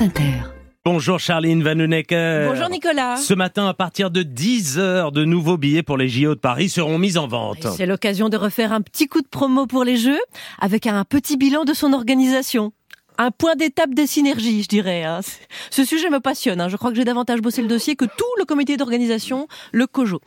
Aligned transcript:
France 0.00 0.08
Inter. 0.08 0.32
Bonjour 0.86 1.20
Charline 1.20 1.62
Vanhoenacker. 1.62 2.46
Bonjour 2.48 2.70
Nicolas. 2.70 3.16
Ce 3.18 3.34
matin, 3.34 3.66
à 3.68 3.74
partir 3.74 4.10
de 4.10 4.22
10 4.22 4.78
heures, 4.78 5.12
de 5.12 5.26
nouveaux 5.26 5.58
billets 5.58 5.82
pour 5.82 5.98
les 5.98 6.08
JO 6.08 6.34
de 6.34 6.40
Paris 6.40 6.70
seront 6.70 6.96
mis 6.96 7.18
en 7.18 7.28
vente. 7.28 7.66
C'est 7.76 7.84
l'occasion 7.84 8.30
de 8.30 8.38
refaire 8.38 8.72
un 8.72 8.80
petit 8.80 9.08
coup 9.08 9.20
de 9.20 9.28
promo 9.28 9.66
pour 9.66 9.84
les 9.84 9.98
Jeux, 9.98 10.18
avec 10.58 10.86
un 10.86 11.04
petit 11.04 11.36
bilan 11.36 11.64
de 11.64 11.74
son 11.74 11.92
organisation. 11.92 12.72
Un 13.18 13.30
point 13.30 13.54
d'étape 13.56 13.92
des 13.92 14.06
synergies, 14.06 14.62
je 14.62 14.68
dirais. 14.68 15.04
hein. 15.04 15.20
Ce 15.70 15.84
sujet 15.84 16.08
me 16.08 16.20
passionne. 16.20 16.62
hein. 16.62 16.70
Je 16.70 16.78
crois 16.78 16.90
que 16.90 16.96
j'ai 16.96 17.04
davantage 17.04 17.42
bossé 17.42 17.60
le 17.60 17.68
dossier 17.68 17.94
que 17.94 18.06
tout 18.06 18.24
le 18.38 18.46
comité 18.46 18.78
d'organisation, 18.78 19.48
le 19.72 19.86
COJO. 19.86 20.20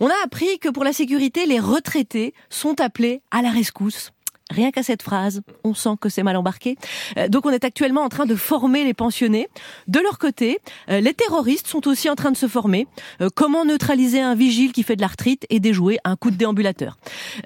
On 0.00 0.06
a 0.06 0.14
appris 0.24 0.58
que 0.58 0.70
pour 0.70 0.84
la 0.84 0.94
sécurité, 0.94 1.44
les 1.44 1.60
retraités 1.60 2.32
sont 2.48 2.80
appelés 2.80 3.20
à 3.30 3.42
la 3.42 3.50
rescousse. 3.50 4.12
Rien 4.50 4.70
qu'à 4.70 4.82
cette 4.82 5.02
phrase, 5.02 5.42
on 5.62 5.74
sent 5.74 5.96
que 6.00 6.08
c'est 6.08 6.22
mal 6.22 6.36
embarqué. 6.36 6.76
Euh, 7.18 7.28
Donc 7.28 7.44
on 7.46 7.50
est 7.50 7.64
actuellement 7.64 8.02
en 8.02 8.08
train 8.08 8.24
de 8.26 8.34
former 8.34 8.84
les 8.84 8.94
pensionnés. 8.94 9.48
De 9.88 10.00
leur 10.00 10.18
côté, 10.18 10.58
euh, 10.90 11.00
les 11.00 11.12
terroristes 11.14 11.66
sont 11.66 11.86
aussi 11.86 12.08
en 12.08 12.14
train 12.14 12.30
de 12.30 12.36
se 12.36 12.48
former. 12.48 12.86
Euh, 13.20 13.28
Comment 13.34 13.64
neutraliser 13.64 14.20
un 14.20 14.34
vigile 14.34 14.72
qui 14.72 14.82
fait 14.82 14.96
de 14.96 15.02
l'arthrite 15.02 15.44
et 15.50 15.60
déjouer 15.60 15.98
un 16.04 16.16
coup 16.16 16.30
de 16.30 16.36
déambulateur? 16.36 16.96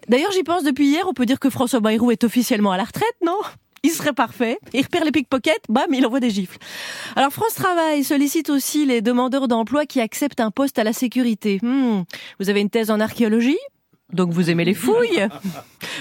D'ailleurs, 0.09 0.31
j'y 0.33 0.43
pense 0.45 0.63
depuis 0.63 0.87
hier, 0.87 1.05
on 1.09 1.13
peut 1.13 1.27
dire 1.27 1.41
que 1.41 1.51
François 1.51 1.81
Bayrou 1.81 2.11
est 2.13 2.25
officiellement 2.25 2.73
à 2.73 2.77
la 2.77 2.85
retraite, 2.85 3.17
non? 3.25 3.39
Il 3.85 3.91
serait 3.91 4.13
parfait. 4.13 4.59
Il 4.73 4.83
repère 4.83 5.05
les 5.05 5.11
pickpockets, 5.11 5.65
bam, 5.69 5.87
il 5.93 6.07
envoie 6.07 6.21
des 6.21 6.31
gifles. 6.31 6.57
Alors 7.17 7.33
France 7.33 7.55
Travail 7.55 8.05
sollicite 8.05 8.49
aussi 8.49 8.87
les 8.87 9.01
demandeurs 9.03 9.49
d'emploi 9.49 9.87
qui 9.87 10.01
acceptent 10.01 10.39
un 10.39 10.53
poste 10.53 10.79
à 10.79 10.85
la 10.85 10.93
sécurité. 10.93 11.59
Hmm, 11.63 12.03
Vous 12.39 12.49
avez 12.49 12.61
une 12.61 12.71
thèse 12.71 12.93
en 12.93 13.01
archéologie? 13.01 13.59
Donc 14.13 14.31
vous 14.31 14.51
aimez 14.51 14.65
les 14.65 14.75
fouilles? 14.75 15.27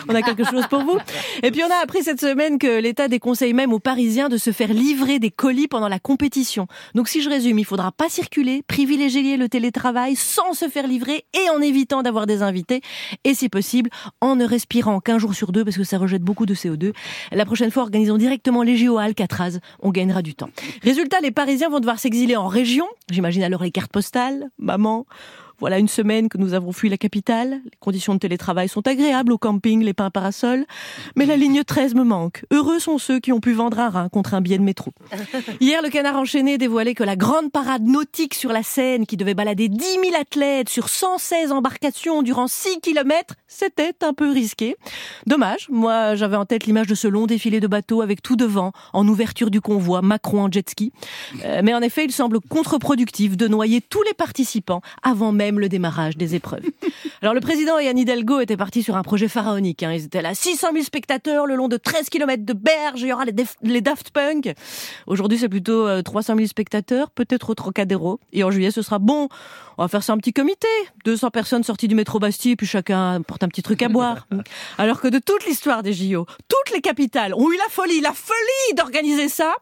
On 0.07 0.15
a 0.15 0.21
quelque 0.21 0.43
chose 0.43 0.65
pour 0.67 0.81
vous. 0.81 0.97
Et 1.43 1.51
puis 1.51 1.63
on 1.63 1.71
a 1.71 1.81
appris 1.81 2.03
cette 2.03 2.19
semaine 2.19 2.57
que 2.57 2.79
l'État 2.79 3.07
déconseille 3.07 3.53
même 3.53 3.73
aux 3.73 3.79
Parisiens 3.79 4.29
de 4.29 4.37
se 4.37 4.51
faire 4.51 4.73
livrer 4.73 5.19
des 5.19 5.31
colis 5.31 5.67
pendant 5.67 5.87
la 5.87 5.99
compétition. 5.99 6.67
Donc 6.95 7.07
si 7.07 7.21
je 7.21 7.29
résume, 7.29 7.59
il 7.59 7.65
faudra 7.65 7.91
pas 7.91 8.09
circuler, 8.09 8.63
privilégier 8.67 9.37
le 9.37 9.49
télétravail 9.49 10.15
sans 10.15 10.53
se 10.53 10.67
faire 10.67 10.87
livrer 10.87 11.26
et 11.34 11.49
en 11.49 11.61
évitant 11.61 12.01
d'avoir 12.01 12.27
des 12.27 12.41
invités. 12.41 12.81
Et 13.23 13.34
si 13.34 13.49
possible, 13.49 13.89
en 14.20 14.35
ne 14.35 14.45
respirant 14.45 14.99
qu'un 14.99 15.17
jour 15.17 15.34
sur 15.34 15.51
deux 15.51 15.63
parce 15.63 15.77
que 15.77 15.84
ça 15.84 15.98
rejette 15.98 16.23
beaucoup 16.23 16.45
de 16.45 16.55
CO2. 16.55 16.93
La 17.31 17.45
prochaine 17.45 17.71
fois, 17.71 17.83
organisons 17.83 18.17
directement 18.17 18.63
les 18.63 18.77
JO 18.77 18.98
à 18.98 19.04
Alcatraz. 19.04 19.59
On 19.81 19.91
gagnera 19.91 20.21
du 20.21 20.35
temps. 20.35 20.49
Résultat, 20.83 21.20
les 21.21 21.31
Parisiens 21.31 21.70
vont 21.70 21.79
devoir 21.79 21.99
s'exiler 21.99 22.35
en 22.35 22.48
région. 22.48 22.85
J'imagine 23.09 23.43
alors 23.43 23.63
les 23.63 23.71
cartes 23.71 23.91
postales, 23.91 24.49
maman. 24.57 25.05
Voilà 25.62 25.77
une 25.77 25.87
semaine 25.87 26.27
que 26.27 26.40
nous 26.40 26.55
avons 26.55 26.71
fui 26.71 26.90
la 26.90 26.98
capitale. 26.98 27.62
Les 27.63 27.77
conditions 27.79 28.15
de 28.15 28.20
télétravail 28.20 28.67
sont 28.67 28.87
agréables 28.87 29.31
au 29.31 29.37
camping, 29.37 29.84
les 29.84 29.93
pains 29.93 30.09
parasols. 30.09 30.65
Mais 31.15 31.27
la 31.27 31.37
ligne 31.37 31.63
13 31.63 31.93
me 31.93 32.04
manque. 32.04 32.43
Heureux 32.49 32.79
sont 32.79 32.98
ceux 32.98 33.20
qui 33.20 33.31
ont 33.31 33.40
pu 33.40 33.54
vendre 33.54 33.79
un 33.79 33.89
rein 33.89 34.09
contre 34.09 34.34
un 34.34 34.41
billet 34.41 34.57
de 34.57 34.63
métro. 34.63 34.91
Hier, 35.59 35.84
le 35.84 35.89
canard 35.89 36.15
enchaîné 36.15 36.57
dévoilait 36.57 36.95
que 36.95 37.04
la 37.04 37.15
grande 37.15 37.51
parade 37.51 37.84
nautique 37.84 38.34
sur 38.34 38.51
la 38.51 38.63
Seine, 38.63 39.05
qui 39.05 39.17
devait 39.17 39.35
balader 39.35 39.70
10 39.70 39.84
000 39.85 40.04
athlètes 40.20 40.70
sur 40.70 40.89
116 40.89 41.51
embarcations 41.51 42.23
durant 42.23 42.48
6 42.48 42.79
kilomètres, 42.82 43.35
c'était 43.48 43.93
un 44.01 44.13
peu 44.13 44.32
risqué. 44.32 44.76
Dommage. 45.27 45.67
Moi, 45.70 46.15
j'avais 46.15 46.37
en 46.37 46.45
tête 46.45 46.65
l'image 46.65 46.87
de 46.87 46.95
ce 46.95 47.07
long 47.07 47.27
défilé 47.27 47.59
de 47.59 47.67
bateaux 47.67 48.01
avec 48.01 48.23
tout 48.23 48.35
devant, 48.35 48.71
en 48.93 49.07
ouverture 49.07 49.51
du 49.51 49.62
convoi, 49.62 50.01
Macron 50.01 50.45
en 50.45 50.51
jet 50.51 50.67
ski. 50.67 50.91
Euh, 51.45 51.62
mais 51.63 51.76
en 51.76 51.84
effet, 51.84 52.04
il 52.04 52.12
semble 52.12 52.39
contre-productif 52.39 53.37
de 53.37 53.48
noyer 53.48 53.79
tous 53.79 54.01
les 54.01 54.15
participants 54.15 54.82
avant 55.04 55.32
même 55.32 55.51
le 55.60 55.70
démarrage 55.70 56.18
des 56.18 56.35
épreuves. 56.35 56.63
Alors, 57.21 57.34
le 57.34 57.41
président 57.41 57.77
et 57.77 57.88
Anne 57.88 57.98
Hidalgo 57.99 58.40
étaient 58.40 58.57
partis 58.57 58.84
sur 58.84 58.96
un 58.96 59.04
projet 59.04 59.27
pharaonique. 59.27 59.84
hein. 59.84 59.94
Ils 59.94 60.05
étaient 60.05 60.21
là, 60.21 60.34
600 60.34 60.70
000 60.74 60.84
spectateurs 60.84 61.46
le 61.46 61.55
long 61.55 61.68
de 61.68 61.77
13 61.77 62.10
km 62.10 62.44
de 62.44 62.54
berge. 62.54 63.02
Il 63.02 63.07
y 63.07 63.13
aura 63.13 63.26
les, 63.26 63.82
Daft 63.82 64.12
Punk. 64.12 64.53
Aujourd'hui, 65.07 65.38
c'est 65.38 65.50
plutôt 65.50 65.88
euh, 65.88 66.02
300 66.02 66.35
000 66.35 66.47
spectateurs, 66.47 67.09
peut-être 67.12 67.50
au 67.50 67.56
Trocadéro. 67.56 68.19
Et 68.34 68.44
en 68.44 68.52
juillet, 68.52 68.72
ce 68.72 68.81
sera 68.81 69.00
bon. 69.00 69.29
On 69.78 69.84
va 69.84 69.88
faire 69.88 70.03
ça 70.03 70.13
un 70.13 70.18
petit 70.18 70.34
comité. 70.34 70.68
200 71.06 71.29
personnes 71.31 71.63
sorties 71.63 71.88
du 71.88 71.96
métro 71.96 72.19
Bastille, 72.19 72.56
puis 72.56 72.68
chacun 72.68 73.22
porte 73.22 73.44
un 73.44 73.47
petit 73.47 73.63
truc 73.63 73.81
à 73.81 73.90
boire. 73.90 74.28
Alors 74.78 75.01
que 75.01 75.07
de 75.07 75.19
toute 75.19 75.45
l'histoire 75.45 75.81
des 75.84 75.94
JO, 75.94 76.25
toutes 76.47 76.73
les 76.73 76.81
capitales 76.81 77.34
ont 77.34 77.51
eu 77.51 77.57
la 77.57 77.69
folie, 77.69 78.01
la 78.01 78.13
folie 78.13 78.75
d'organiser 78.75 79.29
ça 79.29 79.53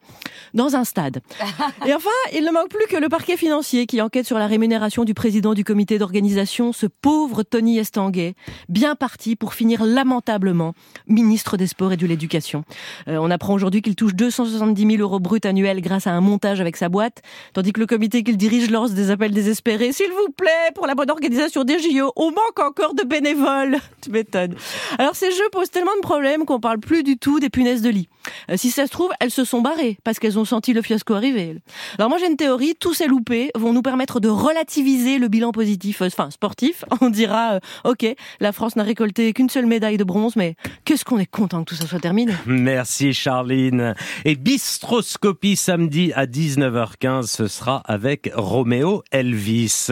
dans 0.54 0.76
un 0.76 0.84
stade. 0.84 1.22
Et 1.86 1.94
enfin, 1.94 2.10
il 2.34 2.44
ne 2.44 2.52
manque 2.52 2.70
plus 2.70 2.86
que 2.90 2.98
le 2.98 3.08
parquet 3.08 3.38
financier 3.38 3.86
qui 3.86 4.02
enquête 4.02 4.26
sur 4.26 4.38
la 4.38 4.48
rémunération 4.48 5.06
du 5.06 5.14
président 5.14 5.54
du 5.54 5.64
comité 5.64 5.79
d'organisation, 5.86 6.74
ce 6.74 6.86
pauvre 6.86 7.44
Tony 7.44 7.78
Estanguet, 7.80 8.36
bien 8.68 8.96
parti 8.96 9.36
pour 9.36 9.54
finir 9.54 9.86
lamentablement 9.86 10.74
ministre 11.08 11.58
des 11.58 11.68
Sports 11.68 11.94
et 11.94 11.98
de 11.98 12.06
l'Éducation. 12.06 12.64
Euh, 13.08 13.18
on 13.18 13.32
apprend 13.32 13.54
aujourd'hui 13.54 13.82
qu'il 13.82 13.96
touche 13.96 14.14
270 14.14 14.98
000 14.98 15.02
euros 15.02 15.20
bruts 15.20 15.40
annuels 15.44 15.82
grâce 15.82 16.08
à 16.08 16.12
un 16.12 16.22
montage 16.22 16.62
avec 16.62 16.78
sa 16.78 16.90
boîte, 16.90 17.22
tandis 17.54 17.72
que 17.72 17.80
le 17.80 17.86
comité 17.86 18.24
qu'il 18.24 18.38
dirige 18.38 18.70
lance 18.70 18.94
des 18.94 19.12
appels 19.12 19.32
désespérés. 19.32 19.92
S'il 19.94 20.12
vous 20.12 20.32
plaît, 20.36 20.72
pour 20.76 20.88
la 20.88 20.96
bonne 20.96 21.12
organisation 21.12 21.64
des 21.64 21.80
JO, 21.80 22.12
on 22.16 22.32
manque 22.32 22.60
encore 22.60 22.94
de 22.94 23.04
bénévoles. 23.04 23.78
Tu 24.02 24.12
m'étonnes. 24.12 24.56
Alors 24.98 25.16
ces 25.16 25.32
jeux 25.32 25.50
posent 25.52 25.72
tellement 25.72 25.96
de 25.96 26.02
problèmes 26.02 26.46
qu'on 26.46 26.60
parle 26.60 26.80
plus 26.80 27.04
du 27.04 27.18
tout 27.18 27.40
des 27.40 27.50
punaises 27.50 27.82
de 27.82 27.90
lit. 27.90 28.08
Euh, 28.50 28.56
si 28.56 28.72
ça 28.72 28.86
se 28.86 28.92
trouve, 28.92 29.12
elles 29.20 29.32
se 29.32 29.44
sont 29.44 29.62
barrées 29.62 29.98
parce 30.04 30.20
qu'elles 30.20 30.40
ont 30.40 30.46
senti 30.46 30.74
le 30.74 30.82
fiasco 30.82 31.14
arriver. 31.14 31.58
Alors 31.98 32.10
moi 32.10 32.18
j'ai 32.18 32.28
une 32.28 32.38
théorie, 32.38 32.76
tous 32.80 32.94
ces 32.94 33.08
loupés 33.08 33.52
vont 33.56 33.74
nous 33.74 33.82
permettre 33.82 34.20
de 34.20 34.30
relativiser 34.30 35.18
le 35.18 35.28
bilan 35.28 35.52
positif, 35.52 35.69
euh, 36.02 36.07
enfin 36.07 36.30
sportif. 36.31 36.85
On 37.02 37.09
dira, 37.09 37.53
euh, 37.53 37.59
ok, 37.84 38.06
la 38.40 38.52
France 38.52 38.75
n'a 38.75 38.84
récolté 38.84 39.34
qu'une 39.34 39.50
seule 39.50 39.66
médaille 39.66 39.97
de 39.97 40.03
bronze, 40.03 40.35
mais 40.35 40.56
qu'est-ce 40.85 41.06
qu'on 41.06 41.19
est 41.19 41.30
content 41.30 41.63
que 41.63 41.69
tout 41.69 41.75
ça 41.75 41.88
soit 41.88 42.00
terminé. 42.00 42.34
Merci 42.46 43.13
Charline. 43.13 43.96
Et 44.25 44.35
Bistroscopie 44.35 45.56
samedi 45.56 46.12
à 46.13 46.25
19h15, 46.25 47.28
ce 47.28 47.47
sera 47.47 47.81
avec 47.85 48.31
Roméo 48.34 49.03
Elvis. 49.12 49.90